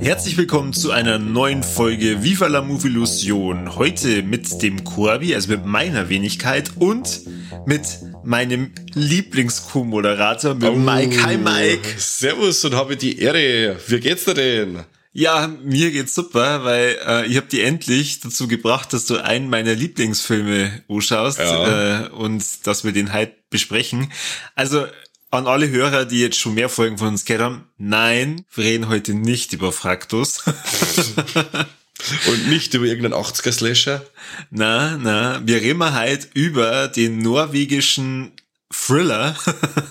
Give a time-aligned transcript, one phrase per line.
[0.00, 3.76] Herzlich willkommen zu einer neuen Folge Viva la Movie Illusion.
[3.76, 7.20] Heute mit dem Corby, also mit meiner Wenigkeit und
[7.66, 11.22] mit meinem Lieblings-Co-Moderator, mit oh, Mike.
[11.22, 11.88] Hi Mike.
[11.98, 13.76] Servus und habe die Ehre.
[13.86, 14.84] Wie geht's dir denn?
[15.12, 19.50] Ja, mir geht's super, weil äh, ich habe die endlich dazu gebracht, dass du einen
[19.50, 22.06] meiner Lieblingsfilme anschaust ja.
[22.06, 24.10] äh, und dass wir den halt besprechen.
[24.54, 24.86] Also
[25.30, 28.88] an alle Hörer, die jetzt schon mehr Folgen von uns gehört haben, nein, wir reden
[28.88, 30.44] heute nicht über Fraktus.
[32.28, 34.04] Und nicht über irgendeinen 80er-Slasher?
[34.50, 38.32] Na, na, wir reden halt über den norwegischen
[38.72, 39.36] Thriller.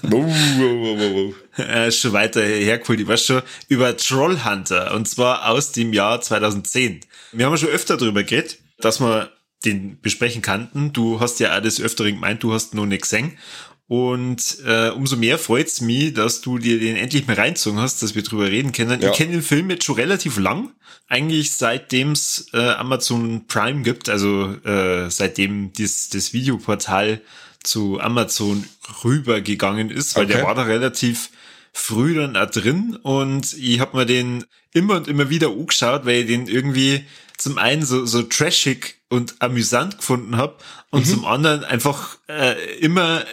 [0.01, 1.65] wow, wow, wow, wow.
[1.65, 4.93] äh, schon weiter hergeholt, ich weiß schon, über Trollhunter.
[4.93, 7.01] Und zwar aus dem Jahr 2010.
[7.32, 9.32] Wir haben schon öfter darüber geredet, dass wir
[9.63, 10.91] den besprechen kannten.
[10.91, 13.37] Du hast ja des Öfteren gemeint, du hast noch nicht gesehen.
[13.91, 18.15] Und äh, umso mehr freut's mich, dass du dir den endlich mal reinzogen hast, dass
[18.15, 19.01] wir drüber reden können.
[19.01, 19.11] Ja.
[19.11, 20.71] Ich kenne den Film jetzt schon relativ lang.
[21.09, 27.20] Eigentlich seitdem's äh, Amazon Prime gibt, also äh, seitdem das, das Videoportal
[27.63, 28.63] zu Amazon
[29.03, 30.35] rübergegangen ist, weil okay.
[30.35, 31.29] der war da relativ
[31.73, 36.21] früh dann auch drin und ich habe mir den immer und immer wieder angeschaut, weil
[36.21, 37.03] ich den irgendwie
[37.37, 40.55] zum einen so, so trashig und amüsant gefunden habe
[40.91, 41.09] und mhm.
[41.09, 43.26] zum anderen einfach äh, immer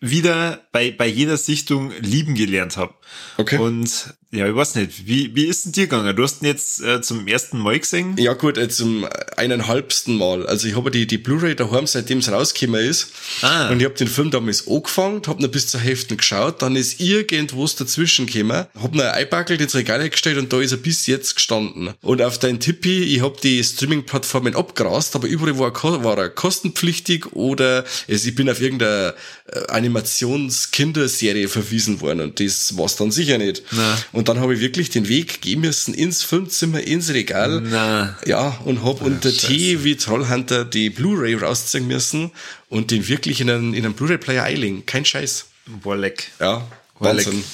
[0.00, 2.94] wieder bei, bei jeder Sichtung lieben gelernt habe.
[3.36, 3.58] Okay.
[3.58, 6.14] Und ja, ich weiß nicht, wie, wie ist denn dir gegangen?
[6.14, 8.14] Du hast ihn jetzt äh, zum ersten Mal gesehen?
[8.18, 10.46] Ja gut, äh, zum eineinhalbsten Mal.
[10.46, 13.10] Also ich habe die, die Blu-ray daheim, seitdem es rausgekommen ist.
[13.40, 13.70] Ah.
[13.70, 17.00] Und ich habe den Film damals angefangen, habe noch bis zur Hälfte geschaut, dann ist
[17.00, 21.06] irgendwo dazwischen gekommen, habe noch ein Eibackel ins Regal gestellt und da ist er bis
[21.06, 21.94] jetzt gestanden.
[22.02, 26.28] Und auf dein Tippi, ich habe die Streaming-Plattformen abgerast, aber überall war er, war er
[26.28, 29.14] kostenpflichtig oder also ich bin auf irgendeine
[29.46, 33.62] äh, Animations-Kinderserie verwiesen worden und das war's dann sicher nicht.
[33.72, 33.98] Na.
[34.12, 37.60] Und dann habe ich wirklich den Weg gehen müssen ins Filmzimmer, ins Regal.
[37.62, 38.18] Na.
[38.26, 42.32] Ja, und habe unter T wie Trollhunter die Blu-ray rausziehen müssen
[42.68, 44.86] und den wirklich in einen, in einen Blu-ray-Player einlegen.
[44.86, 45.46] Kein Scheiß.
[45.66, 46.30] Boah, leck.
[46.40, 46.66] Ja,
[46.98, 47.44] Wahnsinn.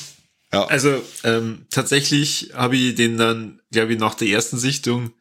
[0.53, 0.67] Ja.
[0.67, 5.13] Also ähm, tatsächlich habe ich den dann, glaube ich, nach der ersten Sichtung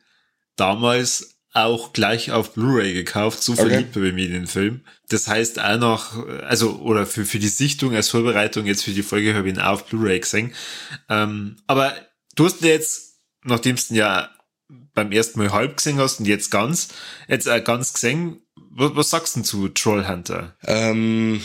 [0.56, 3.44] damals auch gleich auf Blu-ray gekauft.
[3.44, 4.12] So verliebt okay.
[4.12, 4.82] mir in den Film.
[5.10, 9.04] Das heißt auch noch, also, oder für, für die Sichtung als Vorbereitung jetzt für die
[9.04, 10.54] Folge habe ich ihn auch auf Blu-ray gesehen.
[11.10, 11.96] Ähm, aber
[12.36, 14.30] du hast jetzt, nachdem du ihn ja
[14.96, 16.90] beim ersten Mal halb gesehen hast und jetzt ganz,
[17.28, 20.56] jetzt auch ganz gesehen, was, was sagst du denn zu Trollhunter?
[20.66, 21.42] Ähm,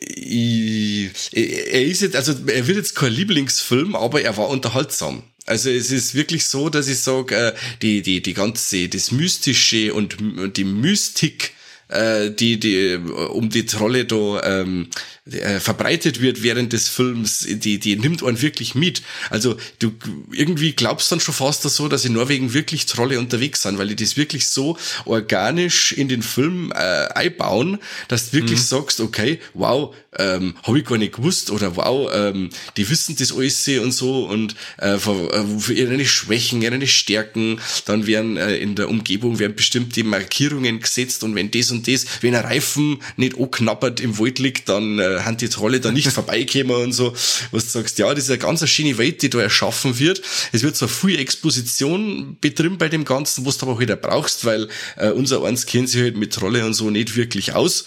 [0.00, 5.24] ich, er ist jetzt, also er wird jetzt kein Lieblingsfilm, aber er war unterhaltsam.
[5.48, 9.94] Also es ist wirklich so, dass ich sage, äh, die, die, die ganze, das Mystische
[9.94, 10.16] und
[10.56, 11.52] die Mystik,
[11.88, 14.88] äh, die, die um die Trolle da ähm,
[15.30, 19.02] äh, verbreitet wird während des Films, die, die nimmt man wirklich mit.
[19.30, 19.92] Also du
[20.32, 23.96] irgendwie glaubst dann schon fast so, dass in Norwegen wirklich Trolle unterwegs sind, weil die
[23.96, 27.78] das wirklich so organisch in den Film äh, einbauen,
[28.08, 28.64] dass du wirklich mhm.
[28.64, 33.32] sagst, okay, wow, ähm, habe ich gar nicht gewusst oder wow, ähm, die wissen das
[33.32, 38.56] alles und so und äh, für, äh, für ihre Schwächen, ihre Stärken, dann werden äh,
[38.56, 43.00] in der Umgebung werden bestimmte Markierungen gesetzt und wenn das und das, wenn ein Reifen
[43.16, 47.12] nicht anknappert im Wald liegt, dann äh, haben die Trolle da nicht vorbeikommen und so,
[47.50, 50.22] was du sagst, ja, das ist eine ganz schöne Welt, die da erschaffen wird.
[50.52, 54.44] Es wird zwar viel Exposition betrieben bei dem Ganzen, was du aber wieder halt brauchst,
[54.44, 57.86] weil äh, unser eins kennt sich halt mit Trolle und so nicht wirklich aus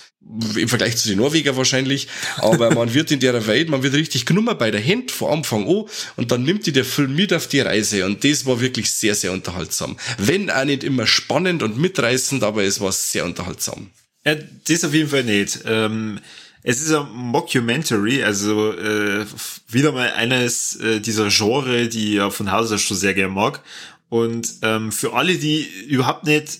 [0.55, 4.25] im Vergleich zu den Norweger wahrscheinlich, aber man wird in der Welt, man wird richtig
[4.25, 7.47] genommen bei der Hand von Anfang an und dann nimmt die der Film mit auf
[7.47, 9.97] die Reise und das war wirklich sehr, sehr unterhaltsam.
[10.17, 13.89] Wenn auch nicht immer spannend und mitreißend, aber es war sehr unterhaltsam.
[14.25, 15.61] Ja, das auf jeden Fall nicht.
[15.65, 16.19] Ähm,
[16.63, 19.25] es ist ein Mockumentary, also äh,
[19.67, 23.61] wieder mal eines äh, dieser Genre, die ja von Haus aus schon sehr gerne mag.
[24.09, 26.59] Und ähm, für alle, die überhaupt nicht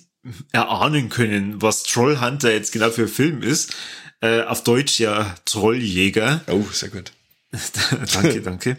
[0.51, 3.75] erahnen können, was Trollhunter jetzt genau für ein Film ist,
[4.21, 6.41] äh, auf Deutsch ja Trolljäger.
[6.47, 7.11] Oh, sehr gut.
[8.13, 8.77] danke, danke.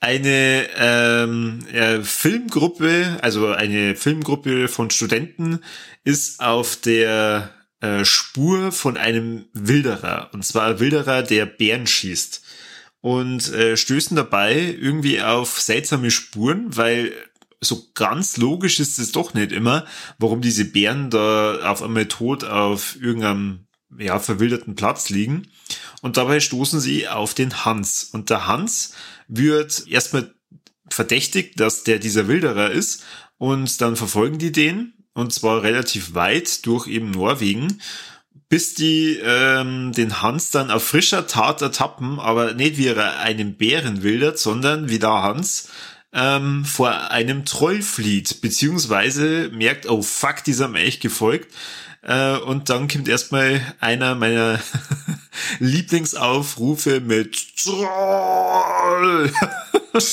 [0.00, 5.60] Eine ähm, äh, Filmgruppe, also eine Filmgruppe von Studenten
[6.04, 10.30] ist auf der äh, Spur von einem Wilderer.
[10.32, 12.42] Und zwar ein Wilderer, der Bären schießt.
[13.00, 17.12] Und äh, stößen dabei irgendwie auf seltsame Spuren, weil
[17.60, 19.86] so ganz logisch ist es doch nicht immer,
[20.18, 23.66] warum diese Bären da auf einmal tot auf irgendeinem
[23.98, 25.48] ja, verwilderten Platz liegen.
[26.02, 28.04] Und dabei stoßen sie auf den Hans.
[28.04, 28.92] Und der Hans
[29.28, 30.34] wird erstmal
[30.90, 33.04] verdächtigt, dass der dieser Wilderer ist.
[33.38, 34.94] Und dann verfolgen die den.
[35.14, 37.80] Und zwar relativ weit durch eben Norwegen
[38.48, 43.56] bis die ähm, den Hans dann auf frischer Tat ertappen, aber nicht wie er einen
[43.56, 45.68] Bären wildert, sondern wie der Hans
[46.16, 51.52] ähm, vor einem Troll flieht, beziehungsweise merkt, oh fuck, dieser echt gefolgt.
[52.02, 54.58] Äh, und dann kommt erstmal einer meiner
[55.58, 59.30] Lieblingsaufrufe mit Troll.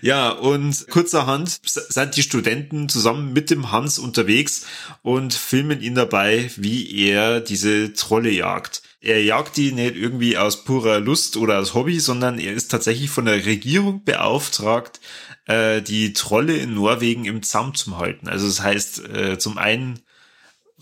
[0.00, 4.66] ja, und kurzerhand sind die Studenten zusammen mit dem Hans unterwegs
[5.02, 8.82] und filmen ihn dabei, wie er diese Trolle jagt.
[9.00, 13.08] Er jagt die nicht irgendwie aus purer Lust oder aus Hobby, sondern er ist tatsächlich
[13.08, 15.00] von der Regierung beauftragt,
[15.46, 18.28] äh, die Trolle in Norwegen im Zaum zu halten.
[18.28, 20.00] Also das heißt, äh, zum einen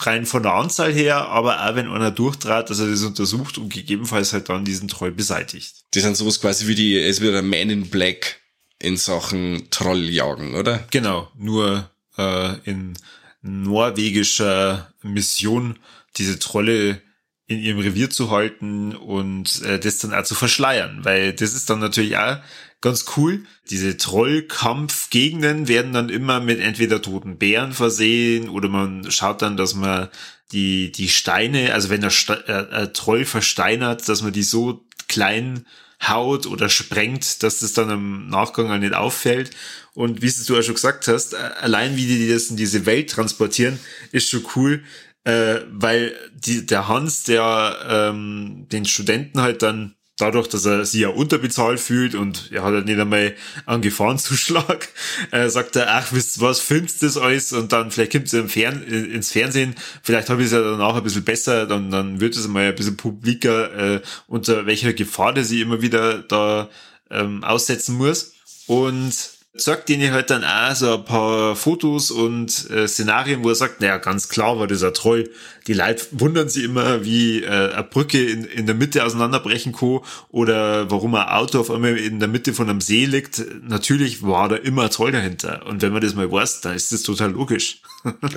[0.00, 3.72] rein von der Anzahl her, aber auch wenn einer durchtrat, dass er das untersucht und
[3.72, 5.84] gegebenenfalls halt dann diesen Troll beseitigt.
[5.94, 8.40] Die sind sowas quasi wie die, es wird ein Man in Black
[8.80, 10.84] in Sachen Trolljagen, oder?
[10.90, 12.94] Genau, nur äh, in
[13.42, 15.78] norwegischer Mission
[16.16, 17.00] diese Trolle
[17.48, 21.70] in ihrem Revier zu halten und äh, das dann auch zu verschleiern, weil das ist
[21.70, 22.36] dann natürlich auch
[22.80, 23.44] ganz cool.
[23.70, 29.74] Diese Trollkampfgegenden werden dann immer mit entweder toten Bären versehen oder man schaut dann, dass
[29.74, 30.08] man
[30.52, 34.84] die, die Steine, also wenn der Sta äh, äh, Troll versteinert, dass man die so
[35.08, 35.66] klein
[36.06, 39.50] haut oder sprengt, dass das dann im Nachgang halt nicht auffällt.
[39.94, 42.86] Und wie es du ja schon gesagt hast, äh, allein wie die das in diese
[42.86, 43.78] Welt transportieren,
[44.12, 44.84] ist schon cool,
[45.24, 51.00] äh, weil die, der Hans, der ähm, den Studenten halt dann dadurch, dass er sich
[51.00, 53.34] ja unterbezahlt fühlt und er hat ja nicht einmal
[53.66, 54.88] einen Gefahrenzuschlag,
[55.30, 58.48] äh, sagt er, ach, wisst was, filmst das alles und dann vielleicht kommt es im
[58.48, 62.36] Fern ins Fernsehen, vielleicht habe ich es ja danach ein bisschen besser, dann, dann wird
[62.36, 66.68] es mal ein bisschen publiker, äh, unter welcher Gefahr der sie immer wieder da
[67.10, 68.32] ähm, aussetzen muss.
[68.66, 73.54] Und sagt denen halt dann auch so ein paar Fotos und äh, Szenarien, wo er
[73.54, 75.30] sagt, naja, ganz klar war das ein Troll.
[75.66, 80.00] Die Leute wundern sich immer, wie äh, eine Brücke in, in der Mitte auseinanderbrechen kann
[80.30, 83.42] oder warum ein Auto auf einmal in der Mitte von einem See liegt.
[83.66, 85.66] Natürlich war da immer ein Troll dahinter.
[85.66, 87.82] Und wenn man das mal weiß, dann ist das total logisch.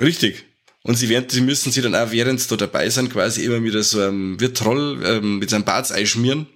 [0.00, 0.44] Richtig.
[0.84, 3.62] Und sie werden, sie müssen sie dann auch, während sie da dabei sind, quasi immer
[3.62, 6.48] wieder so einem wird Troll ähm, mit seinem Bart einschmieren,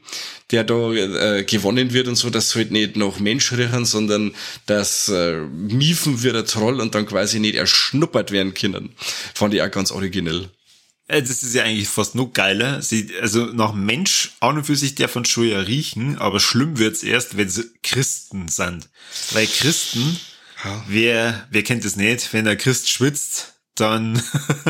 [0.51, 4.35] der da äh, gewonnen wird und so, dass halt nicht noch Mensch riechen, sondern
[4.67, 8.95] dass äh, miefen wird der Troll und dann quasi nicht erschnuppert werden können.
[9.35, 10.51] Fand ich auch ganz originell.
[11.07, 12.83] Äh, das ist ja eigentlich fast noch geiler.
[12.83, 16.79] Sie, also nach Mensch an und für sich der von schon ja riechen, aber schlimm
[16.79, 18.89] wird's erst, wenn sie Christen sind.
[19.31, 20.19] Weil Christen,
[20.65, 20.85] ja.
[20.89, 24.23] wer, wer kennt es nicht, wenn der Christ schwitzt, dann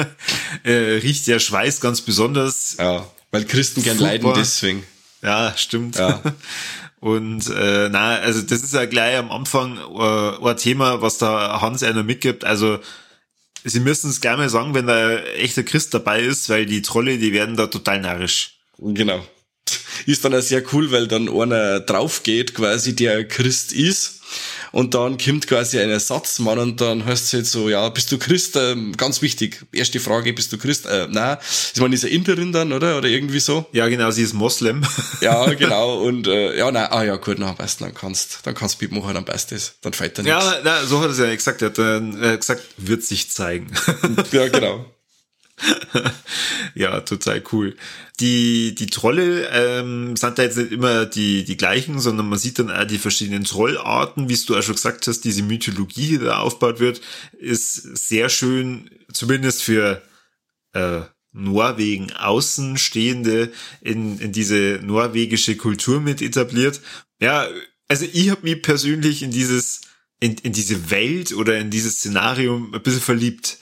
[0.64, 2.76] äh, riecht der Schweiß ganz besonders.
[2.78, 4.30] Ja, weil Christen gern Furchtbar.
[4.30, 4.84] leiden deswegen.
[5.22, 5.96] Ja, stimmt.
[5.96, 6.22] Ja.
[7.00, 11.60] Und äh, na, also das ist ja gleich am Anfang äh, ein Thema, was da
[11.60, 12.44] Hans einer mitgibt.
[12.44, 12.78] Also
[13.64, 17.18] sie müssen es gleich mal sagen, wenn da echter Christ dabei ist, weil die Trolle,
[17.18, 18.58] die werden da total narrisch.
[18.78, 19.24] Genau.
[20.06, 24.20] Ist dann auch sehr cool, weil dann einer drauf geht, quasi der Christ ist
[24.76, 28.18] und dann kommt quasi ein Ersatzmann und dann heißt es jetzt so, ja, bist du
[28.18, 28.56] Christ?
[28.56, 30.84] Ähm, ganz wichtig, erste Frage, bist du Christ?
[30.84, 31.38] Äh, nein,
[31.74, 32.98] ich meine, ist er Interin dann, oder?
[32.98, 33.64] Oder irgendwie so?
[33.72, 34.84] Ja, genau, sie ist Moslem.
[35.22, 38.82] ja, genau, und äh, ja, nein, ah ja, gut, na, besten, dann kannst dann kannst
[38.82, 40.44] du machen, dann passt das, dann fällt er nichts.
[40.44, 43.68] Ja, na, so hat er es ja gesagt, er hat äh, gesagt, wird sich zeigen.
[44.32, 44.84] ja, genau.
[46.74, 47.76] ja, total cool.
[48.20, 52.58] Die, die Trolle ähm, sind da jetzt nicht immer die, die gleichen, sondern man sieht
[52.58, 56.38] dann auch die verschiedenen Trollarten, wie du auch schon gesagt hast, diese Mythologie, die da
[56.38, 57.00] aufgebaut wird,
[57.38, 60.02] ist sehr schön, zumindest für
[60.72, 66.80] äh, Norwegen Außenstehende in, in diese norwegische Kultur mit etabliert.
[67.20, 67.48] Ja,
[67.88, 69.82] also ich habe mich persönlich in dieses,
[70.18, 73.58] in, in diese Welt oder in dieses Szenario ein bisschen verliebt.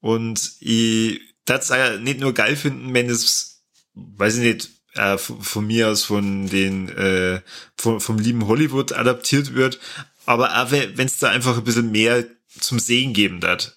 [0.00, 3.62] Und ich das ja nicht nur geil finden, wenn es,
[3.94, 7.40] weiß ich nicht, äh, von mir aus von den, äh,
[7.76, 9.78] von, vom lieben Hollywood adaptiert wird,
[10.24, 12.24] aber auch wenn es da einfach ein bisschen mehr
[12.58, 13.76] zum Sehen geben wird.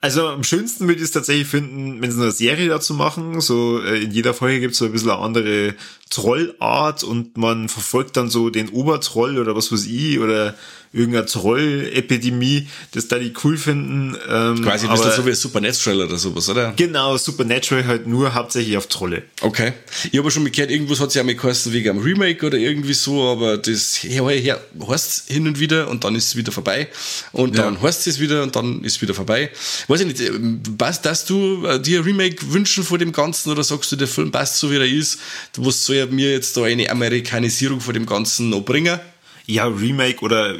[0.00, 3.40] Also am schönsten würde ich es tatsächlich finden, wenn sie eine Serie dazu machen.
[3.40, 5.74] So äh, in jeder Folge gibt es so ein bisschen eine andere
[6.12, 10.54] Trollart und man verfolgt dann so den Obertroll oder was weiß ich oder
[10.92, 14.16] irgendeine Troll-Epidemie, das da die cool finden.
[14.28, 16.74] Ähm, Quasi ein bisschen so wie Supernatural oder sowas, oder?
[16.76, 19.22] Genau, Supernatural halt nur hauptsächlich auf Trolle.
[19.40, 19.72] Okay.
[20.10, 22.92] Ich habe schon mitgehört, irgendwas hat sich ja mal geheißen wegen einem Remake oder irgendwie
[22.92, 26.88] so, aber das her, her, heißt hin und wieder und dann ist es wieder vorbei.
[27.32, 27.82] Und dann ja.
[27.82, 29.50] heißt es wieder und dann ist es wieder vorbei.
[29.88, 33.90] Weiß ich nicht, passt, dass du äh, dir Remake wünschen vor dem Ganzen oder sagst
[33.92, 35.18] du, der Film passt so wie er ist?
[35.56, 38.98] Was soll mir jetzt da eine Amerikanisierung von dem Ganzen noch bringen?
[39.46, 40.56] Ja, Remake oder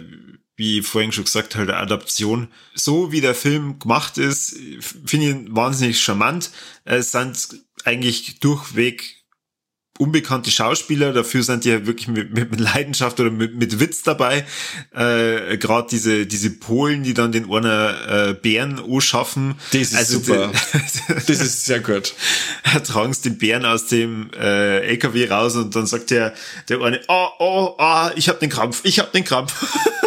[0.56, 2.48] wie vorhin schon gesagt, halt Adaption.
[2.74, 4.56] So wie der Film gemacht ist,
[5.06, 6.50] finde ich wahnsinnig charmant.
[6.84, 7.48] Es sind
[7.84, 9.21] eigentlich durchweg
[10.02, 14.44] unbekannte Schauspieler, dafür sind die ja wirklich mit, mit Leidenschaft oder mit, mit Witz dabei.
[14.92, 19.54] Äh, Gerade diese, diese Polen, die dann den einer äh, Bären schaffen.
[19.70, 20.50] Das ist also super.
[21.06, 22.14] das ist sehr gut.
[22.74, 26.34] Er tragen den Bären aus dem äh, LKW raus und dann sagt der,
[26.68, 29.52] der eine, oh, oh, oh, ich hab den Krampf, ich hab den Krampf.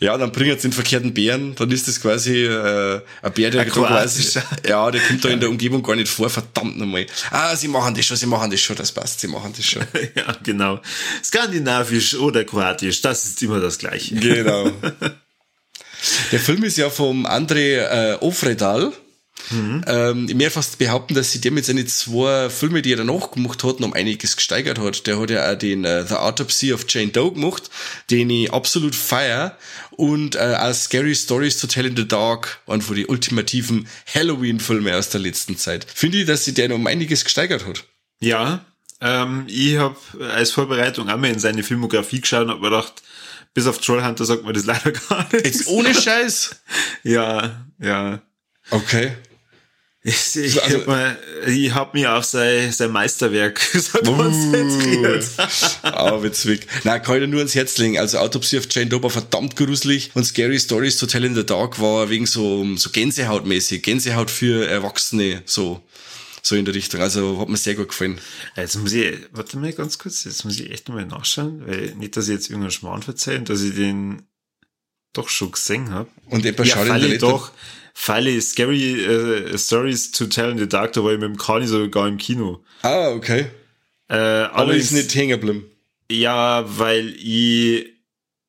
[0.00, 3.62] Ja, dann bringt jetzt den verkehrten Bären, dann ist das quasi äh, ein Bär, der
[3.62, 7.06] ein quasi, ja, der kommt da in der Umgebung gar nicht vor, verdammt nochmal.
[7.30, 9.82] Ah, sie machen das schon, sie machen das schon, das passt, sie machen das schon.
[10.14, 10.80] ja, genau.
[11.22, 14.14] Skandinavisch oder Kroatisch, das ist immer das Gleiche.
[14.14, 14.72] Genau.
[16.32, 18.92] der Film ist ja vom André äh, Ofredal.
[19.50, 19.84] Mhm.
[19.86, 23.30] Ähm, ich mehr fast behaupten, dass sie der mit seinen zwei Filme, die er danach
[23.30, 25.06] gemacht hat, um einiges gesteigert hat.
[25.06, 27.70] Der hat ja auch den uh, The Autopsy of Jane Doe gemacht,
[28.10, 29.56] den ich absolut feier.
[29.90, 34.96] Und äh, auch Scary Stories to Tell in the Dark, einen von den ultimativen Halloween-Filme
[34.96, 35.86] aus der letzten Zeit.
[35.92, 37.84] Finde ich, dass sie der um einiges gesteigert hat.
[38.20, 38.64] Ja,
[39.00, 39.96] ähm, ich habe
[40.32, 43.02] als Vorbereitung einmal in seine Filmografie geschaut und habe mir gedacht,
[43.54, 45.44] bis auf Trollhunter sagt man das leider gar nicht.
[45.44, 46.56] Jetzt ohne Scheiß?
[47.02, 48.20] ja, ja.
[48.70, 49.12] Okay.
[50.02, 55.26] Ich, ich also, habe hab mich auf sein, sein Meisterwerk so konzentriert.
[55.82, 56.66] Aber witzig.
[56.84, 57.98] Nein, kann ich nur ans Herz legen.
[57.98, 61.44] Also Autopsy of Jane Doe war verdammt gruselig und Scary Stories to Tell in the
[61.44, 63.82] Dark war wegen so, so Gänsehautmäßig.
[63.82, 65.82] Gänsehaut für Erwachsene, so.
[66.42, 67.02] So in der Richtung.
[67.02, 68.18] Also hat mir sehr gut gefallen.
[68.56, 72.16] Jetzt muss ich, warte mal ganz kurz, jetzt muss ich echt nochmal nachschauen, weil nicht,
[72.16, 74.22] dass ich jetzt irgendeinen Schmarrn verzeihe, dass ich den
[75.12, 76.08] doch schon gesehen habe.
[76.26, 77.52] Und etwas ja, schaut in der doch.
[77.94, 82.18] Falle Scary uh, Stories to Tell in the Dark, ich mit dem Kani sogar im
[82.18, 82.64] Kino.
[82.82, 83.46] Ah, okay.
[84.08, 85.64] Äh, Aber ist nicht hängen geblieben.
[86.10, 87.86] Ja, weil ich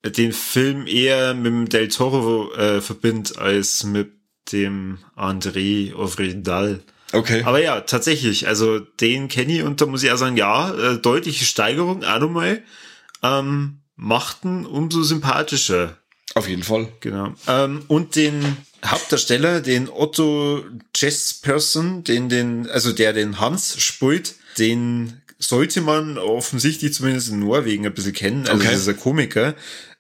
[0.04, 4.12] den Film eher mit dem Del Toro äh, verbinde als mit
[4.52, 6.82] dem André Ovredal.
[7.14, 7.44] Okay.
[7.44, 10.98] Aber ja, tatsächlich, also den kenne ich und da muss ich auch sagen, ja, äh,
[10.98, 12.64] deutliche Steigerung, auch nochmal,
[13.22, 15.98] ähm, machten umso sympathischer.
[16.34, 16.88] Auf jeden Fall.
[17.02, 17.34] Genau.
[17.48, 20.64] Ähm, und den Hauptdarsteller, den Otto
[20.96, 27.86] Chessperson, den, den, also der den Hans spielt, den sollte man offensichtlich zumindest in Norwegen
[27.86, 28.48] ein bisschen kennen.
[28.48, 28.72] Also okay.
[28.72, 29.56] das ist ein Komiker.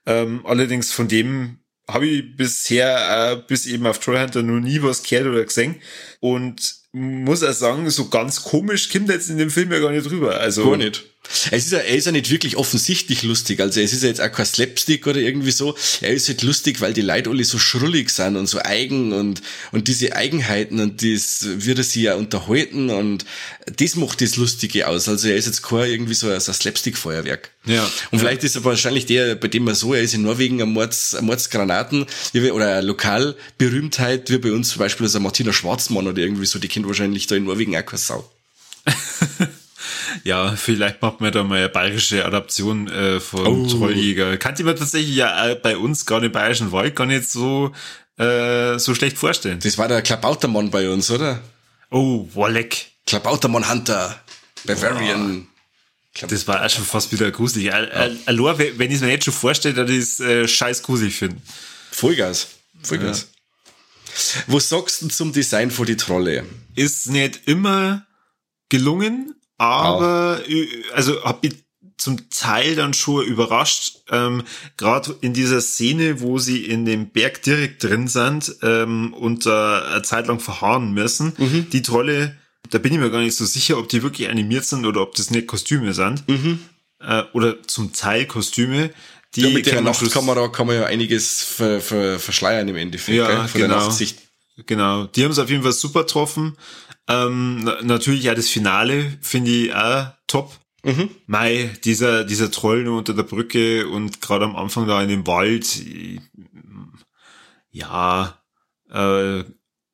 [0.06, 1.58] Ähm, allerdings von dem
[1.88, 5.76] habe ich bisher äh, bis eben auf Trollhunter noch nie was gehört oder gesehen.
[6.20, 9.92] Und muss er sagen, so ganz komisch kommt er jetzt in dem Film ja gar
[9.92, 10.40] nicht drüber.
[10.40, 11.11] Also gar nicht.
[11.52, 13.60] Es ist ja, er ist ja nicht wirklich offensichtlich lustig.
[13.60, 15.76] Also es ist ja jetzt auch kein Slapstick oder irgendwie so.
[16.02, 19.42] Er ist halt lustig, weil die Leute alle so schrullig sind und so eigen und,
[19.72, 23.26] und diese Eigenheiten und das wird er sie ja unterhalten und
[23.78, 25.08] das macht das Lustige aus.
[25.08, 27.52] Also er ist jetzt kein irgendwie so ein, so ein Slapstick-Feuerwerk.
[27.66, 27.90] Ja.
[28.10, 30.70] Und vielleicht ist er wahrscheinlich der, bei dem er so, er ist in Norwegen ein
[30.70, 36.22] Mords, ein Mordsgranaten oder eine Lokalberühmtheit, wie bei uns zum Beispiel also Martina Schwarzmann oder
[36.22, 38.30] irgendwie so, die kennt wahrscheinlich da in Norwegen auch keine Sau.
[40.24, 43.68] Ja, vielleicht macht man da mal eine bayerische Adaption äh, von oh.
[43.68, 44.38] Trolljäger.
[44.38, 47.72] Kannte man tatsächlich ja äh, bei uns gerade im Bayerischen Wald gar nicht so,
[48.18, 49.60] äh, so schlecht vorstellen.
[49.62, 51.42] Das war der Klabautermann bei uns, oder?
[51.90, 52.88] Oh, Wolleck.
[53.06, 54.20] Klabautermann Hunter.
[54.66, 55.48] Bavarian.
[55.48, 56.28] Oh.
[56.28, 57.68] Das war auch schon fast wieder gruselig.
[57.68, 57.76] Ja.
[58.26, 61.38] Allein, wenn ich es mir jetzt schon vorstelle, ich es äh, scheiß gruselig finde.
[61.92, 62.48] Vollgas.
[62.84, 63.22] Vollgas.
[63.22, 64.44] Ja.
[64.48, 66.46] Was sagst du zum Design von die Trolle?
[66.76, 68.06] Ist nicht immer
[68.70, 70.96] gelungen, aber oh.
[70.96, 71.54] also hab ich
[71.98, 74.44] zum Teil dann schon überrascht, ähm,
[74.76, 79.50] gerade in dieser Szene, wo sie in dem Berg direkt drin sind ähm, und äh,
[79.52, 81.34] eine Zeit lang verharren müssen.
[81.38, 81.70] Mhm.
[81.72, 82.36] Die Trolle,
[82.72, 85.14] da bin ich mir gar nicht so sicher, ob die wirklich animiert sind oder ob
[85.14, 86.28] das nicht Kostüme sind.
[86.28, 86.60] Mhm.
[87.00, 88.90] Äh, oder zum Teil Kostüme.
[89.36, 93.28] Die ja, mit der Nachtkamera kann man ja einiges ver, ver, verschleiern im Endeffekt, ja,
[93.28, 93.48] gell?
[93.48, 93.76] von genau.
[93.76, 94.18] der Nachtsicht.
[94.66, 96.58] Genau, die haben es auf jeden Fall super getroffen.
[97.12, 100.58] Ähm, natürlich ja das Finale finde ich auch top.
[100.84, 101.10] Mhm.
[101.28, 105.28] Mai, dieser, dieser Troll nur unter der Brücke und gerade am Anfang da in dem
[105.28, 105.84] Wald,
[107.70, 108.42] ja,
[108.90, 109.44] äh,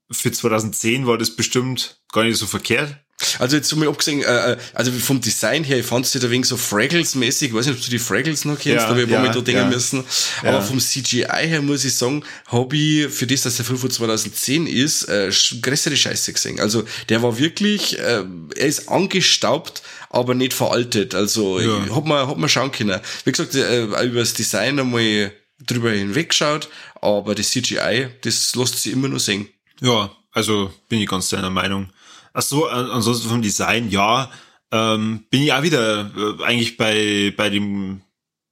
[0.09, 2.95] für 2010 war das bestimmt gar nicht so verkehrt.
[3.39, 6.43] Also jetzt mal abgesehen, äh, äh, also vom Design her, ich fand es da wegen
[6.43, 9.19] so Fraggles-mäßig, ich weiß nicht, ob du die Fraggles noch kennst, ja, aber ich ja,
[9.19, 9.67] mal da denken ja.
[9.67, 10.03] müssen.
[10.41, 10.61] Aber ja.
[10.61, 14.67] vom CGI her muss ich sagen, habe ich, für das, dass der Film von 2010
[14.67, 15.31] ist, äh,
[15.61, 16.59] größere Scheiße gesehen.
[16.59, 18.23] Also der war wirklich, äh,
[18.55, 19.81] er ist angestaubt,
[20.11, 21.15] aber nicht veraltet.
[21.15, 21.95] Also ja.
[21.95, 22.99] hat man, hat man schauen können.
[23.23, 25.31] Wie gesagt, äh, über das Design einmal
[25.65, 26.69] drüber hinwegschaut,
[27.01, 29.47] aber das CGI, das lässt sich immer nur sehen.
[29.81, 31.89] Ja, also bin ich ganz deiner Meinung.
[32.37, 34.29] Ach so, ansonsten vom Design, ja,
[34.71, 38.01] ähm, bin ich auch wieder äh, eigentlich bei, bei dem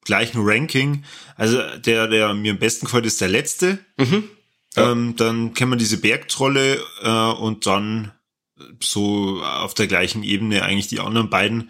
[0.04, 1.04] gleichen Ranking.
[1.36, 3.78] Also der, der mir am besten gefällt, ist der letzte.
[3.98, 4.24] Mhm.
[4.76, 4.92] Ja.
[4.92, 8.12] Ähm, dann kennen wir diese Bergtrolle äh, und dann
[8.82, 11.70] so auf der gleichen Ebene eigentlich die anderen beiden.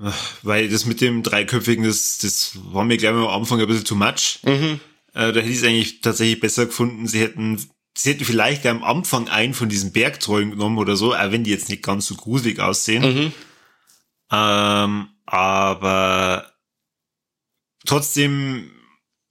[0.00, 0.10] Äh,
[0.42, 3.86] weil das mit dem dreiköpfigen, das, das war mir gleich mal am Anfang ein bisschen
[3.86, 4.40] too much.
[4.42, 4.80] Mhm.
[5.14, 7.06] Äh, da hätte ich es eigentlich tatsächlich besser gefunden.
[7.06, 7.58] Sie hätten,
[7.96, 11.50] sie hätten vielleicht am Anfang einen von diesen Bergtrollen genommen oder so, auch wenn die
[11.50, 13.02] jetzt nicht ganz so gruselig aussehen.
[13.02, 13.32] Mhm.
[14.32, 16.52] Ähm, aber
[17.86, 18.70] trotzdem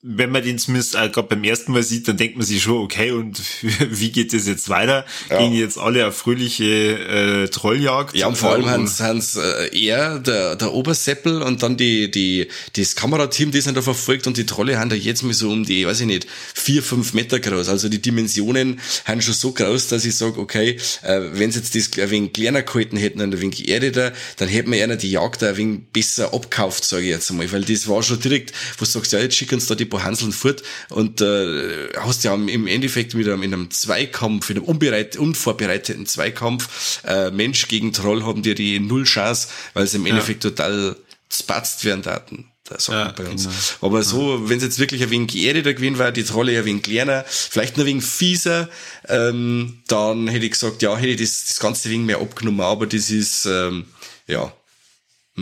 [0.03, 2.77] wenn man den zumindest äh, gerade beim ersten Mal sieht, dann denkt man sich schon,
[2.77, 5.05] okay, und wie geht das jetzt weiter?
[5.29, 5.37] Ja.
[5.37, 8.15] Gehen jetzt alle auf fröhliche äh, Trolljagd?
[8.15, 12.47] Ja, und vor allem Hans, Hans äh, er, der, der Oberseppel und dann die, die,
[12.75, 15.65] das Kamerateam, das ihn da verfolgt und die Trolle haben da jetzt mal so um
[15.65, 17.69] die, weiß ich nicht, vier, fünf Meter groß.
[17.69, 21.75] Also die Dimensionen haben schon so groß, dass ich sage, okay, äh, wenn sie jetzt
[21.75, 24.95] das ein wenig kleiner gehalten hätten und ein wenig Erde da, dann hätten wir eher
[24.95, 27.51] die Jagd ein wenig besser abkauft, sage ich jetzt einmal.
[27.51, 30.03] Weil das war schon direkt, wo du sagst, ja, jetzt schicken uns da die paar
[30.03, 35.17] Hanseln fort und äh, hast ja im Endeffekt wieder in einem Zweikampf, in einem unbereit,
[35.17, 40.13] unvorbereiteten Zweikampf, äh, Mensch gegen Troll haben dir die null Chance, weil sie im ja.
[40.13, 40.95] Endeffekt total
[41.31, 42.47] spatzt werden Daten.
[42.63, 43.43] Das ja, bei uns.
[43.43, 43.53] Genau.
[43.81, 46.83] Aber so, wenn es jetzt wirklich ein wenig geerdeter gewesen war, die Trolle ein wenig
[46.83, 48.69] kleiner, vielleicht ein wenig fieser,
[49.09, 52.87] ähm, dann hätte ich gesagt, ja, hätte ich das, das ganze Ding mehr abgenommen, aber
[52.87, 53.85] das ist, ähm,
[54.27, 54.53] ja,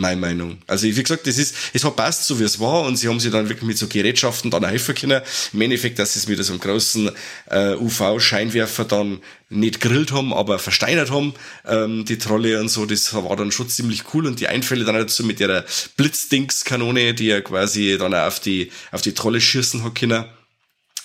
[0.00, 0.58] meine Meinung.
[0.66, 3.20] Also wie gesagt, das ist, es hat passt so wie es war und sie haben
[3.20, 5.22] sich dann wirklich mit so Gerätschaften dann helfen können.
[5.52, 7.10] Im Endeffekt, dass sie es mit so einem großen
[7.50, 11.34] äh, UV-Scheinwerfer dann nicht grillt haben, aber versteinert haben,
[11.66, 14.94] ähm, die Trolle und so, das war dann schon ziemlich cool und die Einfälle dann
[14.94, 15.64] dazu mit ihrer
[15.96, 20.24] Blitzdingskanone, die ja quasi dann auch auf die, auf die Trolle schießen hat können.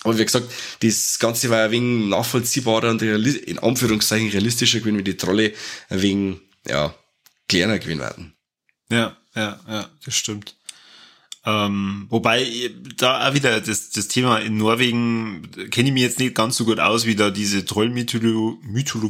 [0.04, 0.46] Aber wie gesagt,
[0.82, 5.52] das Ganze war ein wenig nachvollziehbarer und in Anführungszeichen realistischer gewesen, wie die Trolle
[5.88, 6.36] ein wenig,
[6.68, 6.94] ja,
[7.48, 8.35] kleiner gewesen werden.
[8.90, 10.54] Ja, ja, ja, das stimmt.
[11.48, 16.34] Ähm, wobei da auch wieder das, das Thema in Norwegen kenne ich mich jetzt nicht
[16.34, 18.58] ganz so gut aus, wie da diese Trollmythologie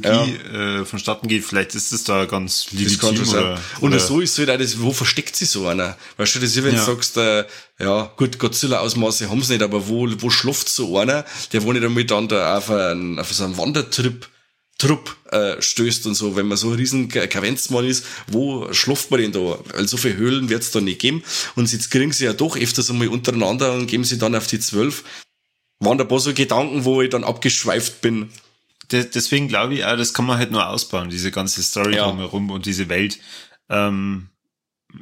[0.03, 0.81] ja.
[0.81, 1.45] äh, vonstatten geht.
[1.47, 3.17] Vielleicht ist das da ganz legitim.
[3.17, 5.97] Das oder, Und oder so ist es halt auch das, wo versteckt sich so einer?
[6.19, 6.81] Weißt du, das ist, wenn ja.
[6.81, 7.47] du sagst, äh,
[7.79, 11.87] ja, gut, Godzilla-Ausmaße haben sie nicht, aber wo, wo schluft so einer, der wo nicht
[11.87, 14.29] einmal dann da auf, einen, auf so einen Wandertrip
[14.79, 19.21] Trupp äh, stößt und so, wenn man so ein riesen Kavenzmann ist, wo schlaft man
[19.21, 19.59] denn da?
[19.73, 21.23] Weil so viele Höhlen wird's da nicht geben.
[21.55, 24.61] Und jetzt kriegen sie ja doch öfters einmal untereinander und geben sie dann auf die
[24.61, 25.05] zwölf.
[25.81, 28.31] Waren da ein paar so Gedanken, wo ich dann abgeschweift bin.
[28.93, 32.05] Deswegen glaube ich auch, das kann man halt nur ausbauen, diese ganze Story ja.
[32.05, 33.19] drumherum und diese Welt.
[33.69, 34.29] Ähm,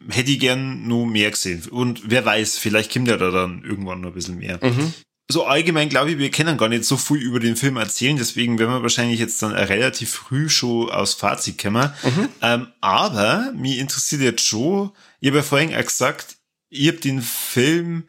[0.08, 1.64] hätte ich gern nur mehr gesehen.
[1.68, 4.58] Und wer weiß, vielleicht kommt ja da dann irgendwann noch ein bisschen mehr.
[4.62, 4.94] Mhm
[5.28, 8.58] so allgemein glaube ich, wir können gar nicht so viel über den Film erzählen, deswegen
[8.58, 11.92] werden wir wahrscheinlich jetzt dann relativ früh schon aus Fazit kommen.
[12.02, 12.28] Mhm.
[12.42, 16.36] Ähm, aber mich interessiert jetzt schon, ich habe ja vorhin auch gesagt,
[16.68, 18.08] ich habe den Film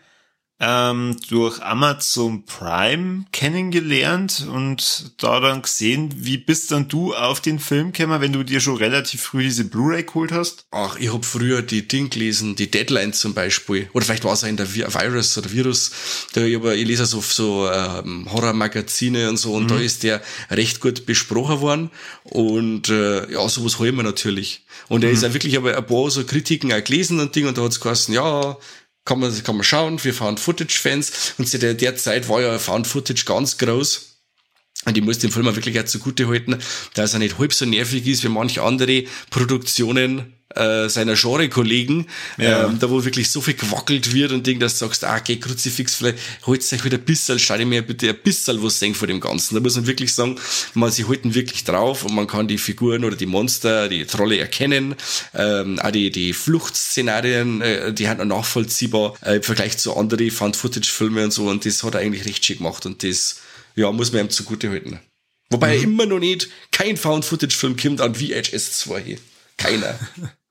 [0.60, 7.60] ähm, durch Amazon Prime kennengelernt und da dann gesehen, wie bist dann du auf den
[7.60, 10.65] Film gekommen, wenn du dir schon relativ früh diese Blu-ray geholt hast?
[10.72, 13.89] Ach, ich hab früher die Ding gelesen, die Deadline zum Beispiel.
[13.91, 15.91] Oder vielleicht war es auch in der Virus oder Virus.
[16.34, 19.68] Da, ich, aber, ich lese so, so ähm, Horrormagazine und so und mhm.
[19.68, 21.91] da ist der recht gut besprochen worden.
[22.24, 24.63] Und äh, ja, sowas holen wir natürlich.
[24.88, 25.15] Und er mhm.
[25.15, 27.82] ist auch wirklich aber ein paar so Kritiken auch gelesen und Ding und da hat's
[27.82, 28.58] geheißen, ja,
[29.06, 31.36] kann man, kann man schauen für Found-Footage-Fans.
[31.38, 34.15] Und zu der, der Zeit war ja Found-Footage ganz groß.
[34.86, 36.58] Und ich muss den Film auch wirklich auch zugute halten,
[36.94, 42.65] dass er nicht halb so nervig ist wie manche andere Produktionen äh, seiner Genre-Kollegen, ja.
[42.65, 45.38] ähm, da wo wirklich so viel gewackelt wird und Ding, dass du sagst, ah, geh
[45.38, 48.96] Kruzifix, vielleicht holt euch wieder ein bisschen, stell dir mir bitte ein bisschen was sehen
[48.96, 49.56] vor dem Ganzen.
[49.56, 50.38] Da muss man wirklich sagen,
[50.74, 54.38] man, sie halten wirklich drauf und man kann die Figuren oder die Monster, die Trolle
[54.38, 54.96] erkennen,
[55.34, 61.26] ähm, auch die, die Fluchtszenarien, äh, die hat nachvollziehbar äh, im Vergleich zu anderen Found-Footage-Filmen
[61.26, 63.41] und so und das hat er eigentlich recht schick gemacht und das,
[63.76, 65.00] ja, muss man ihm zugute halten.
[65.50, 65.84] Wobei mhm.
[65.84, 69.18] immer noch nicht kein Found-Footage-Film kommt an VHS 2 hier.
[69.58, 70.00] Keiner.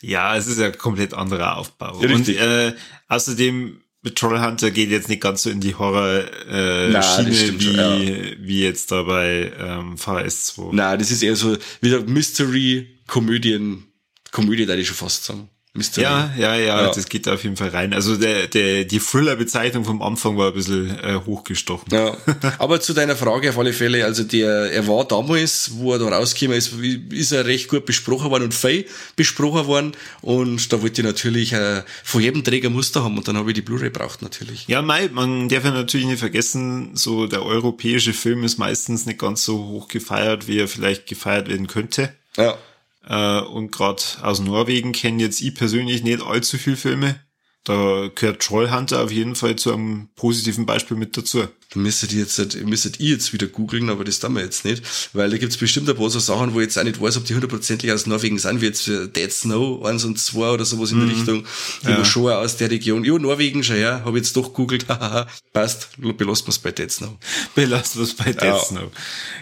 [0.00, 2.02] Ja, es ist ja komplett anderer Aufbau.
[2.02, 2.74] Ja, und äh,
[3.08, 3.80] außerdem
[4.14, 8.36] Trollhunter geht jetzt nicht ganz so in die Horror-Schiene äh, wie, ja.
[8.38, 10.70] wie jetzt da bei ähm, VS2.
[10.72, 13.84] Na, das ist eher so wieder Mystery, Komödien,
[14.30, 15.50] Komödie, da ich schon fast sagen.
[15.72, 16.02] Mystery.
[16.02, 17.94] Ja, ja, ja, ja, das geht da auf jeden Fall rein.
[17.94, 21.86] Also der, der, die Thriller-Bezeichnung vom Anfang war ein bisschen äh, hochgestochen.
[21.92, 22.16] Ja.
[22.58, 26.08] Aber zu deiner Frage auf alle Fälle, also der, er war damals, wo er da
[26.08, 26.72] rausgekommen ist,
[27.12, 29.92] ist er recht gut besprochen worden und viel besprochen worden.
[30.22, 33.54] Und da wollte ich natürlich äh, von jedem Träger Muster haben und dann habe ich
[33.54, 34.66] die Blu-ray braucht natürlich.
[34.66, 39.20] Ja, Mai, man darf ja natürlich nicht vergessen, so der europäische Film ist meistens nicht
[39.20, 42.12] ganz so hoch gefeiert, wie er vielleicht gefeiert werden könnte.
[42.36, 42.58] Ja.
[43.06, 47.20] Äh, und gerade aus Norwegen kenne jetzt ich persönlich nicht allzu viel Filme.
[47.64, 51.46] Da gehört Trollhunter auf jeden Fall zu einem positiven Beispiel mit dazu.
[51.74, 54.82] Müsstet jetzt, müsstet ihr jetzt wieder googeln, aber das tun wir jetzt nicht,
[55.12, 57.26] weil da gibt's bestimmt ein paar so Sachen, wo ich jetzt auch nicht weiß, ob
[57.26, 60.90] die hundertprozentig aus Norwegen sind, wie jetzt für Dead Snow 1 und 2 oder sowas
[60.90, 61.08] in mhm.
[61.08, 61.46] die Richtung,
[61.82, 62.04] die ja.
[62.04, 63.04] schon aus der Region.
[63.04, 64.86] Jo, Norwegen schon her, habe jetzt doch googelt,
[65.52, 67.18] passt, belassen wir's bei Dead Snow.
[67.54, 68.58] Belassen wir's bei Dead ja.
[68.58, 68.90] Snow,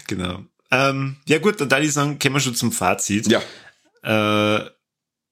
[0.09, 0.45] genau.
[0.71, 3.29] Ähm, ja gut, dann würde ich sagen, kommen wir schon zum Fazit.
[3.31, 3.43] Ja.
[4.03, 4.71] Äh,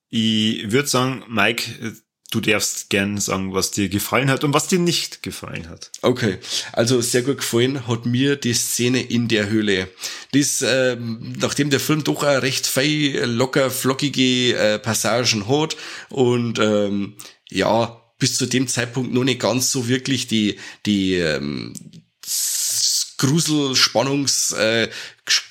[0.08, 1.96] ich würde sagen, Mike,
[2.30, 5.90] du darfst gern sagen, was dir gefallen hat und was dir nicht gefallen hat.
[6.02, 6.38] Okay,
[6.72, 9.88] also sehr gut gefallen hat mir die Szene in der Höhle.
[10.32, 15.76] Das, äh, nachdem der Film doch auch recht fein, locker, flockige äh, Passagen hat
[16.08, 17.16] und ähm,
[17.48, 21.74] ja, bis zu dem Zeitpunkt noch nicht ganz so wirklich die, die ähm,
[23.18, 24.88] Grusel, Spannungs, äh,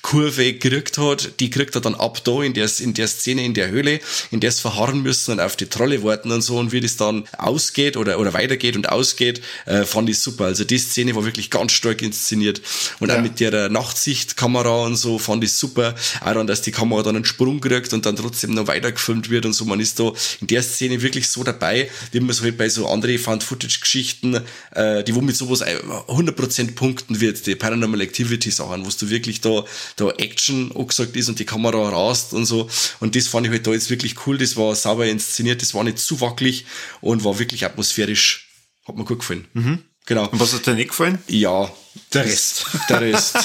[0.06, 3.54] Kurve gekriegt hat, die kriegt er dann ab da in der, in der Szene in
[3.54, 3.98] der Höhle,
[4.30, 6.96] in der es verharren müssen und auf die Trolle warten und so und wie das
[6.96, 10.44] dann ausgeht oder, oder weitergeht und ausgeht, äh, fand ich super.
[10.44, 12.62] Also die Szene war wirklich ganz stark inszeniert
[13.00, 13.16] und ja.
[13.16, 15.96] auch mit der Nachtsichtkamera und so fand ich super.
[16.20, 19.28] Auch dann, dass die Kamera dann einen Sprung kriegt und dann trotzdem noch weiter gefilmt
[19.28, 19.64] wird und so.
[19.64, 22.86] Man ist da in der Szene wirklich so dabei, wie man es halt bei so
[22.86, 24.40] anderen Found-Footage-Geschichten,
[24.70, 29.40] äh, die wo mit sowas 100% punkten wird, die Paranormal Activity Sachen, wo du wirklich
[29.40, 29.64] da
[29.96, 32.68] da Action angesagt ist und die Kamera rast und so.
[33.00, 34.38] Und das fand ich halt da jetzt wirklich cool.
[34.38, 36.66] Das war sauber inszeniert, das war nicht zu wackelig
[37.00, 38.48] und war wirklich atmosphärisch.
[38.86, 39.46] Hat mir gut gefallen.
[39.54, 39.82] Mhm.
[40.04, 40.28] Genau.
[40.28, 41.18] Und was hat dir nicht gefallen?
[41.26, 41.72] Ja.
[42.12, 42.66] Der Rest.
[42.88, 43.36] Der Rest.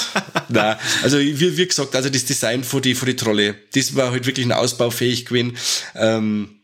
[0.48, 0.76] Nein.
[1.02, 4.26] Also, wie, wie gesagt, also das Design von die, von die Trolle, das war halt
[4.26, 5.56] wirklich ein ausbaufähig gewesen.
[5.94, 6.60] Ähm,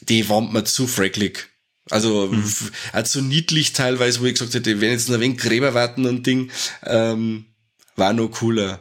[0.00, 1.50] die war mir zu frecklig.
[1.90, 2.44] Also, mhm.
[2.92, 6.06] auch so niedlich teilweise, wo ich gesagt hätte, wenn jetzt noch ein wenig Gräber warten
[6.06, 6.50] und Ding,
[6.84, 7.46] ähm,
[7.96, 8.80] war noch cooler.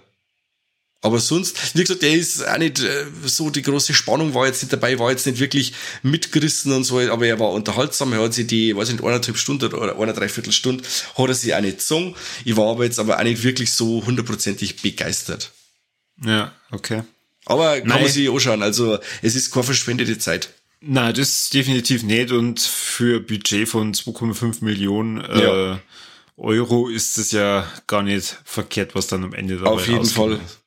[1.04, 4.62] Aber sonst, wie gesagt, der ist auch nicht äh, so, die große Spannung war jetzt
[4.62, 8.36] nicht dabei, war jetzt nicht wirklich mitgerissen und so, aber er war unterhaltsam, er hat
[8.36, 10.84] sich die, weiß nicht, eineinhalb Stunden oder eine Dreiviertelstunde,
[11.18, 12.16] hat er sich auch nicht gesungen.
[12.46, 15.52] Ich war aber jetzt aber auch nicht wirklich so hundertprozentig begeistert.
[16.24, 17.02] Ja, okay.
[17.46, 18.04] Aber kann Nein.
[18.04, 20.50] man sich anschauen, also es ist keine verschwendete Zeit.
[20.82, 25.82] Na, das definitiv nicht und für Budget von 2,5 Millionen äh, ja.
[26.38, 30.34] Euro ist es ja gar nicht verkehrt, was dann am Ende dabei Auf jeden Fall.
[30.34, 30.61] Ist.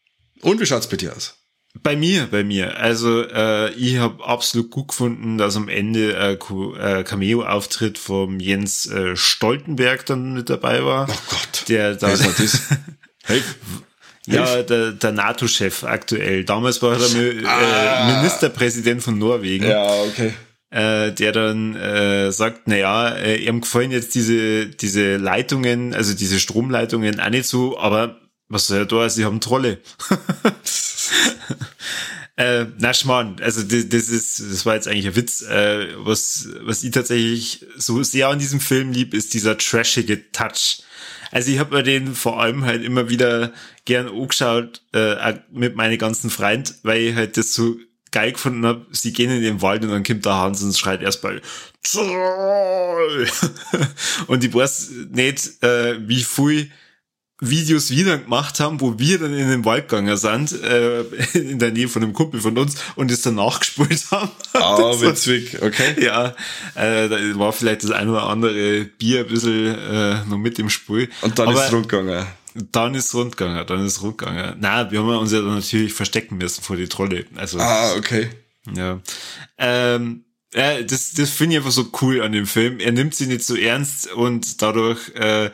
[0.45, 1.35] Und wie schaut's bei dir aus?
[1.83, 2.79] Bei mir, bei mir.
[2.79, 8.87] Also äh, ich habe absolut gut gefunden, dass am Ende äh, äh, Cameo-Auftritt vom Jens
[8.87, 11.09] äh, Stoltenberg dann mit dabei war.
[11.11, 11.69] Oh Gott.
[11.69, 12.63] Der da das.
[13.25, 13.43] hey.
[14.27, 16.45] Ja, der, der NATO-Chef aktuell.
[16.45, 18.17] Damals war er äh, ah.
[18.17, 19.67] Ministerpräsident von Norwegen.
[19.67, 20.33] Ja, okay.
[20.71, 26.15] Äh, der dann äh, sagt, na ja, äh, ihm gefallen jetzt diese diese Leitungen, also
[26.15, 29.09] diese Stromleitungen auch nicht so, aber was soll da?
[29.09, 29.79] Sie haben Trolle.
[32.37, 35.43] äh, na Schmarrn, also das, das ist, das war jetzt eigentlich ein Witz.
[35.43, 40.83] Äh, was, was ich tatsächlich so sehr an diesem Film lieb, ist dieser trashige Touch.
[41.31, 43.53] Also ich habe mir den vor allem halt immer wieder
[43.85, 47.77] gern angeschaut äh, mit meinen ganzen Freunden, weil ich halt das so
[48.13, 48.87] geil gefunden habe.
[48.93, 51.43] Sie gehen in den Wald und dann kommt der Hans und schreit erstmal
[51.83, 53.27] Troll!
[54.29, 56.71] und ich weiß nicht, äh, wie viel
[57.41, 61.01] Videos wieder gemacht haben, wo wir dann in den Wald gegangen sind, äh,
[61.35, 64.31] in der Nähe von einem Kumpel von uns und es dann nachgespult haben.
[64.55, 65.97] Ah, oh, witzig, okay.
[66.01, 66.29] Ja,
[66.75, 70.71] äh, da war vielleicht das ein oder andere Bier ein bisschen äh, noch mit im
[70.71, 71.09] Spul.
[71.23, 72.25] Und dann Aber ist es rund gegangen.
[72.55, 74.57] Dann ist es rund gegangen, dann ist es rund gegangen.
[74.61, 77.27] Na, wir haben uns ja dann natürlich verstecken müssen vor die Trolle.
[77.35, 78.31] Also, ah, okay.
[78.73, 79.01] Ja.
[79.59, 82.79] Ähm, ja, das, das finde ich einfach so cool an dem Film.
[82.79, 85.51] Er nimmt sie nicht so ernst und dadurch, äh,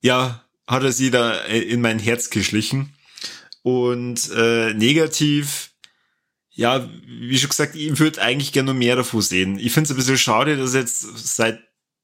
[0.00, 2.94] ja, hat er sie da äh, in mein Herz geschlichen.
[3.62, 5.70] Und äh, negativ,
[6.50, 9.58] ja, wie schon gesagt, ich würde eigentlich gerne noch mehr davon sehen.
[9.58, 11.00] Ich finde es ein bisschen schade, dass jetzt
[11.36, 11.60] seit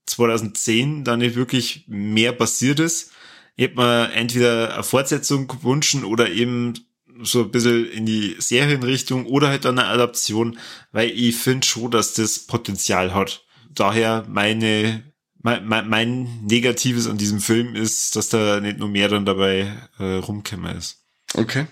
[0.07, 3.13] 2010 da nicht wirklich mehr passiert ist.
[3.57, 6.75] Ich hätte mir entweder eine Fortsetzung gewünscht oder eben
[7.23, 10.59] so ein bisschen in die Serienrichtung oder halt eine Adaption,
[10.93, 13.45] weil ich finde schon, dass das Potenzial hat.
[13.71, 15.10] Daher meine
[15.43, 19.73] Mein, mein, mein Negatives an diesem Film ist, dass da nicht nur mehr dann dabei
[19.99, 20.99] äh, rumkämmer ist.
[21.35, 21.67] Okay.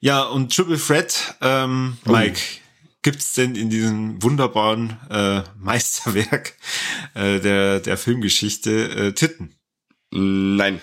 [0.00, 2.12] Ja, und Triple Threat, ähm, oh.
[2.12, 2.40] Mike,
[3.02, 6.54] gibt's denn in diesem wunderbaren äh, Meisterwerk
[7.14, 9.54] äh, der, der Filmgeschichte äh, Titten?
[10.10, 10.80] Nein.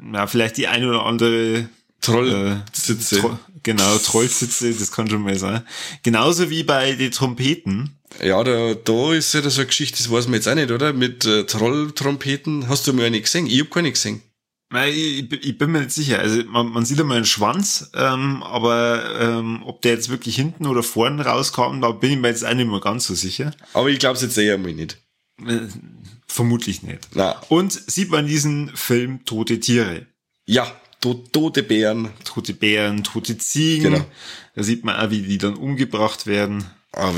[0.00, 1.68] Na, vielleicht die eine oder andere
[2.00, 3.16] Trollsitze.
[3.16, 5.62] Äh, Tro genau, Trollsitze, das kann schon mal sein.
[6.02, 7.98] Genauso wie bei den Trompeten.
[8.22, 10.92] Ja, da, da ist ja so eine Geschichte, das weiß man jetzt auch nicht, oder?
[10.92, 12.68] Mit äh, Trolltrompeten.
[12.68, 13.46] Hast du mal eine gesehen?
[13.46, 14.22] Ich hab keine gesehen.
[14.86, 16.18] Ich, ich bin mir nicht sicher.
[16.18, 20.66] Also man, man sieht einmal einen Schwanz, ähm, aber ähm, ob der jetzt wirklich hinten
[20.66, 23.52] oder vorne rauskam, da bin ich mir jetzt auch nicht mehr ganz so sicher.
[23.72, 24.98] Aber ich glaube es jetzt eher mal nicht.
[25.46, 25.60] Äh,
[26.26, 27.08] vermutlich nicht.
[27.14, 27.40] Na.
[27.48, 30.06] Und sieht man diesen Film Tote Tiere.
[30.46, 32.10] Ja, to tote Bären.
[32.24, 33.92] Tote Bären, tote Ziegen.
[33.92, 34.06] Genau.
[34.56, 36.64] Da sieht man auch, wie die dann umgebracht werden.
[36.92, 37.12] Ah,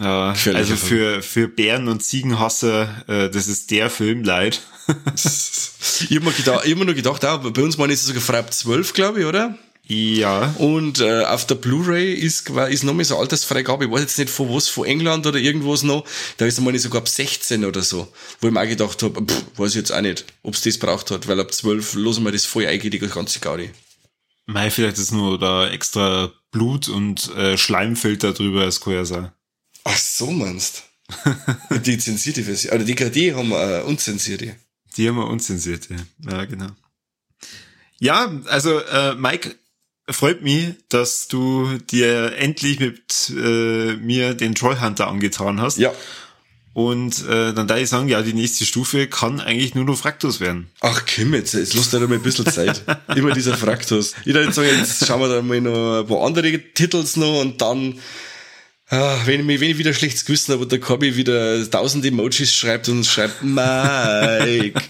[0.00, 4.62] Ja, also für, für Bären und Ziegenhasser, äh, das ist der Film, leid.
[5.14, 8.52] ich habe mir, gedacht, mir nur gedacht, auch, bei uns waren es sogar frei ab
[8.52, 9.58] 12, glaube ich, oder?
[9.86, 10.54] Ja.
[10.58, 14.30] Und äh, auf der Blu-ray ist, ist noch mal so Altersfreigabe, ich weiß jetzt nicht
[14.30, 16.04] von was, von England oder irgendwas noch,
[16.36, 18.06] da ist meine sogar ab 16 oder so,
[18.40, 21.26] wo ich mir auch gedacht habe, weiß ich jetzt auch nicht, ob's das braucht hat,
[21.26, 23.70] weil ab 12 losen wir das voll eingeht, die ganze Gaudi.
[24.46, 29.32] Mei, vielleicht ist nur da extra Blut und äh, Schleimfilter drüber, es kann ja sein.
[29.84, 30.84] Ach so meinst
[31.84, 32.74] Die zensierte Version.
[32.74, 34.56] Oder die, die haben wir äh, unzensierte.
[34.96, 35.96] Die haben wir unzensierte,
[36.28, 36.70] ja, genau.
[37.98, 39.54] Ja, also äh, Mike,
[40.08, 45.78] freut mich, dass du dir endlich mit äh, mir den Trollhunter angetan hast.
[45.78, 45.92] Ja.
[46.72, 50.40] Und äh, dann da ich sagen, ja, die nächste Stufe kann eigentlich nur noch Fraktus
[50.40, 50.70] werden.
[50.80, 52.84] Ach Kim, jetzt, jetzt lasst dir mal ein bisschen Zeit.
[53.16, 54.14] Immer dieser Fraktus.
[54.24, 57.60] Ich würde sagen, jetzt schauen wir da mal noch ein paar andere Titels noch und
[57.60, 57.98] dann
[58.90, 62.52] Ah, wenn, ich, wenn ich wieder schlechtes Gewissen habe und der Corby wieder tausend Emojis
[62.52, 64.74] schreibt und schreibt Mike.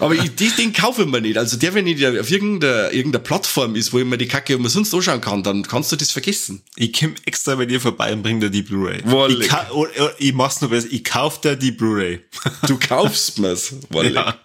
[0.00, 1.36] Aber ich, den, den kaufe ich mir nicht.
[1.36, 4.94] Also der, wenn ich auf irgendeiner, irgendeiner Plattform ist, wo ich mir die Kacke umsonst
[4.94, 6.62] anschauen kann, dann kannst du das vergessen.
[6.76, 8.98] Ich komm extra bei dir vorbei und bring dir die Blu-ray.
[8.98, 12.20] Ich, oh, oh, ich mach's nur besser, ich kauf dir die Blu-ray.
[12.68, 13.74] Du kaufst mir's.
[13.92, 14.38] Ja.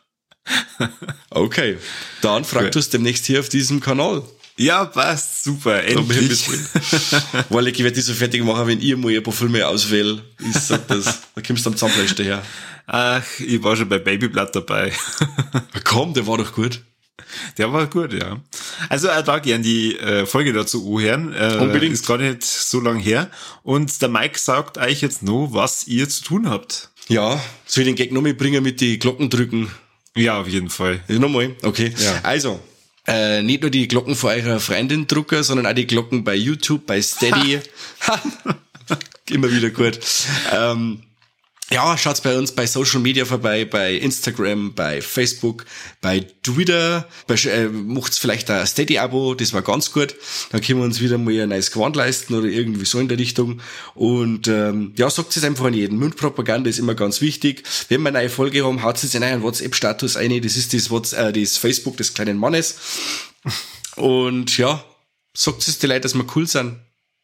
[1.30, 1.78] Okay.
[2.22, 2.80] Dann fragt cool.
[2.80, 4.24] uns demnächst hier auf diesem Kanal.
[4.60, 6.50] Ja, passt, super, endlich.
[7.50, 10.22] Weil ich werde die so fertig machen, wenn ihr mal ein paar Filme auswähle.
[10.38, 12.44] Ich sag das, da kommst du am Zahnfleisch daher.
[12.86, 14.92] Ach, ich war schon bei Babyblatt dabei.
[15.86, 16.82] Komm, der war doch gut.
[17.58, 18.42] Der war gut, ja.
[18.90, 21.34] Also auch da gern die äh, Folge dazu hören.
[21.34, 21.94] Äh, Unbedingt.
[21.94, 23.30] Ist gar nicht so lang her.
[23.64, 26.90] Und der Mike sagt euch jetzt nur, was ihr zu tun habt.
[27.08, 29.72] Ja, soll ich den Gag noch mitbringen mit die Glocken drücken?
[30.16, 31.02] Ja, auf jeden Fall.
[31.08, 31.94] Nochmal, okay.
[31.98, 32.20] Ja.
[32.24, 32.60] Also,
[33.10, 36.86] äh, nicht nur die Glocken von eurer Freundin drucken, sondern auch die Glocken bei YouTube,
[36.86, 37.60] bei Steady.
[39.30, 40.00] Immer wieder gut.
[40.52, 41.02] Ähm,
[41.72, 45.66] ja, schaut's bei uns bei Social Media vorbei, bei Instagram, bei Facebook,
[46.02, 50.16] bei Twitter, äh, macht's vielleicht ein Steady-Abo, das war ganz gut.
[50.52, 53.20] Dann können wir uns wieder mal ein neues Gewand leisten oder irgendwie so in der
[53.20, 53.62] Richtung.
[53.94, 56.00] Und ähm, ja, sagt es einfach an jeden.
[56.00, 57.64] Mundpropaganda ist immer ganz wichtig.
[57.88, 60.42] Wenn wir eine neue Folge haben, haut es in einen WhatsApp-Status ein.
[60.42, 62.78] Das ist das, What's, äh, das Facebook des kleinen Mannes.
[63.96, 64.84] Und ja,
[65.36, 66.80] sagt es die Leute, dass wir cool sind,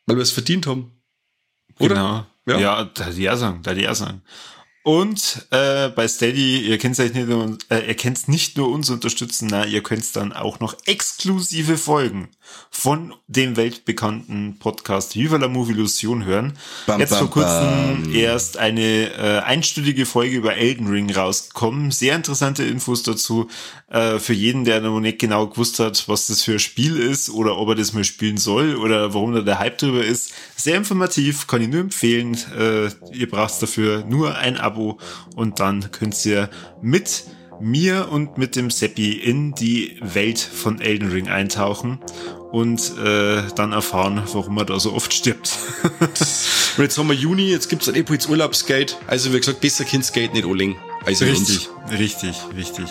[0.05, 0.94] weil wir es verdient haben.
[1.79, 1.95] Oder?
[1.95, 2.25] Genau.
[2.47, 4.21] Ja, ja da die auch sagen, da die auch sagen.
[4.83, 8.91] Und äh, bei Steady, ihr könnt euch nicht nur, äh, ihr könnt nicht nur uns
[8.91, 12.29] unterstützen, na, ihr könnt dann auch noch exklusive Folgen
[12.69, 16.53] von dem weltbekannten Podcast Viva la Movie Illusion hören.
[16.85, 18.13] Bam, Jetzt vor kurzem bam.
[18.13, 21.89] erst eine äh, einstündige Folge über Elden Ring rausgekommen.
[21.89, 23.47] Sehr interessante Infos dazu
[23.89, 27.29] äh, für jeden, der noch nicht genau gewusst hat, was das für ein Spiel ist
[27.31, 30.33] oder ob er das mal spielen soll oder warum da der Hype drüber ist.
[30.55, 32.37] Sehr informativ, kann ich nur empfehlen.
[32.57, 34.97] Äh, ihr braucht dafür nur ein Abo Abo
[35.35, 36.49] und dann könnt ihr
[36.81, 37.25] mit
[37.61, 41.99] mir und mit dem Seppi in die Welt von Elden Ring eintauchen
[42.51, 45.57] und äh, dann erfahren, warum er da so oft stirbt.
[45.99, 48.95] und jetzt haben wir Juni, jetzt gibt's ein Epo Urlaubsgate.
[49.07, 50.77] Also wie gesagt, besser Kindskate nicht anlegen.
[51.05, 52.87] Also richtig, richtig, richtig.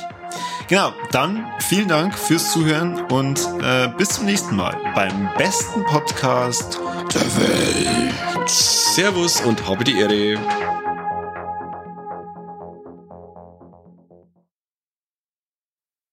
[0.69, 6.81] Genau, dann vielen Dank fürs Zuhören und äh, bis zum nächsten Mal beim besten Podcast
[7.13, 8.49] der Welt.
[8.49, 10.39] Servus und habe die Ehre.